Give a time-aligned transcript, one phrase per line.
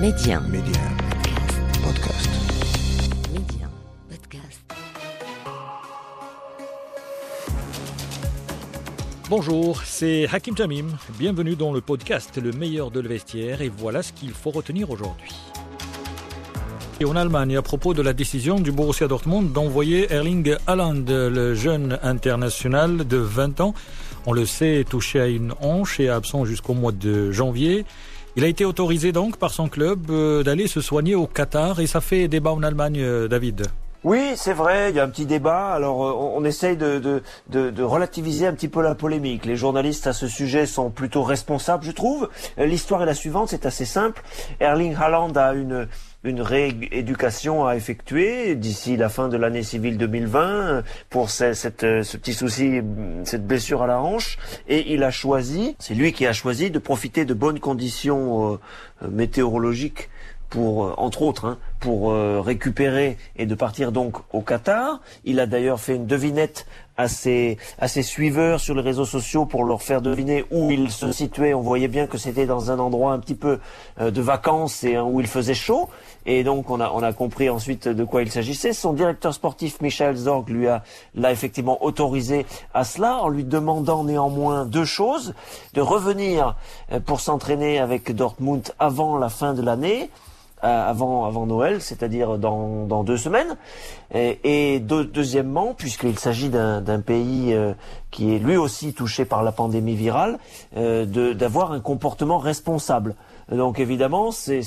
[0.00, 0.40] Média.
[0.40, 0.82] Média.
[1.82, 2.28] Podcast.
[3.32, 3.66] Média.
[4.10, 4.60] Podcast.
[9.30, 10.88] Bonjour, c'est Hakim Tamim.
[11.18, 14.90] Bienvenue dans le podcast Le meilleur de le vestiaire et voilà ce qu'il faut retenir
[14.90, 15.34] aujourd'hui.
[17.00, 21.54] Et en Allemagne, à propos de la décision du Borussia Dortmund d'envoyer Erling Haaland, le
[21.54, 23.72] jeune international de 20 ans,
[24.26, 27.86] on le sait, touché à une hanche et absent jusqu'au mois de janvier.
[28.38, 31.86] Il a été autorisé donc par son club euh, d'aller se soigner au Qatar et
[31.86, 33.68] ça fait débat en Allemagne, euh, David.
[34.04, 35.72] Oui, c'est vrai, il y a un petit débat.
[35.72, 39.46] Alors, euh, on, on essaye de, de, relativiser un petit peu la polémique.
[39.46, 42.28] Les journalistes à ce sujet sont plutôt responsables, je trouve.
[42.58, 44.22] L'histoire est la suivante, c'est assez simple.
[44.60, 45.88] Erling Haaland a une,
[46.26, 51.84] une rééducation à effectuer d'ici la fin de l'année civile 2020 euh, pour ce, cette,
[51.84, 52.80] euh, ce petit souci,
[53.24, 54.36] cette blessure à la hanche.
[54.68, 58.54] Et il a choisi, c'est lui qui a choisi de profiter de bonnes conditions
[59.02, 60.10] euh, météorologiques
[60.50, 65.00] pour, entre autres, hein, pour euh, récupérer et de partir donc au Qatar.
[65.24, 69.44] Il a d'ailleurs fait une devinette à ses, à ses suiveurs sur les réseaux sociaux
[69.44, 71.54] pour leur faire deviner où il se situait.
[71.54, 73.58] On voyait bien que c'était dans un endroit un petit peu
[74.00, 75.88] euh, de vacances et hein, où il faisait chaud.
[76.24, 78.72] Et donc on a, on a compris ensuite de quoi il s'agissait.
[78.72, 80.82] Son directeur sportif Michel Zorg lui a
[81.14, 85.34] l'a effectivement autorisé à cela en lui demandant néanmoins deux choses
[85.74, 86.56] de revenir
[86.92, 90.10] euh, pour s'entraîner avec Dortmund avant la fin de l'année
[90.62, 93.56] avant, avant Noël, c'est-à-dire dans, dans deux semaines.
[94.14, 97.74] Et, et deux- deuxièmement, puisqu'il s'agit d'un d'un pays euh,
[98.16, 100.38] qui est lui aussi touché par la pandémie virale,
[100.78, 103.14] euh, d'avoir un comportement responsable.
[103.52, 104.64] Donc évidemment, c'est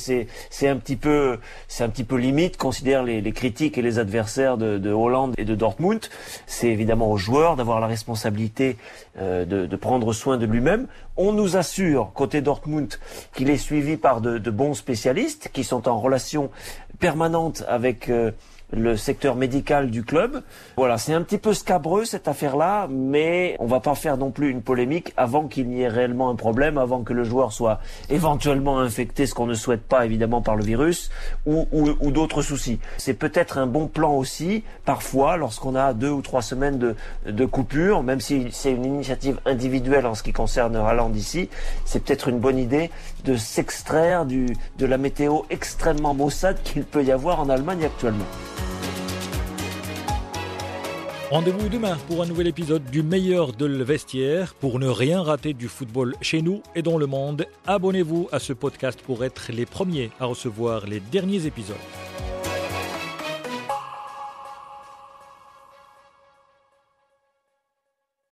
[0.61, 4.55] un petit peu c'est un petit peu limite considère les, les critiques et les adversaires
[4.55, 6.00] de, de Hollande et de Dortmund.
[6.45, 8.77] C'est évidemment aux joueurs d'avoir la responsabilité
[9.17, 10.86] euh, de, de prendre soin de lui-même.
[11.17, 12.94] On nous assure côté Dortmund
[13.33, 16.52] qu'il est suivi par de, de bons spécialistes qui sont en relation
[17.00, 18.31] permanente avec euh,
[18.71, 20.41] le secteur médical du club.
[20.77, 24.49] Voilà, c'est un petit peu scabreux cette affaire-là, mais on va pas faire non plus
[24.52, 27.79] une polémique avant qu'il n'y ait réellement un problème, avant que le joueur soit
[28.09, 31.09] éventuellement infecté, ce qu'on ne souhaite pas évidemment par le virus,
[31.45, 32.79] ou, ou- ou d'autres soucis.
[32.97, 37.45] C'est peut-être un bon plan aussi, parfois, lorsqu'on a deux ou trois semaines de, de
[37.45, 41.49] coupure, même si c'est une initiative individuelle en ce qui concerne Haaland ici,
[41.85, 42.91] c'est peut-être une bonne idée
[43.25, 48.25] de s'extraire de la météo extrêmement maussade qu'il peut y avoir en Allemagne actuellement.
[51.31, 54.55] Rendez-vous demain pour un nouvel épisode du meilleur de le vestiaire.
[54.55, 58.51] Pour ne rien rater du football chez nous et dans le monde, abonnez-vous à ce
[58.51, 61.75] podcast pour être les premiers à recevoir les derniers épisodes.